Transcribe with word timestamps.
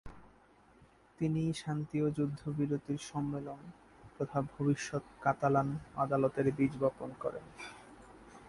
তিনিই 1.19 1.51
শান্তি 1.53 1.97
ও 2.01 2.07
যুদ্ধবিরতির 2.09 3.01
সম্মেলন, 3.03 3.61
তথা 4.17 4.39
ভবিষ্যৎ 4.51 5.03
কাতালান 5.21 5.69
"আদালতের" 5.95 6.47
বীজ 6.57 6.73
বপন 6.79 7.09
করেন। 7.19 7.45